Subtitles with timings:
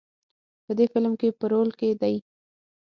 [0.65, 2.15] په دې فیلم کې په رول کې دی.